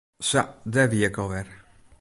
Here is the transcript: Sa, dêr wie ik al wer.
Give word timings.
Sa, 0.29 0.41
dêr 0.73 0.89
wie 0.91 1.05
ik 1.09 1.17
al 1.21 1.29
wer. 1.31 1.47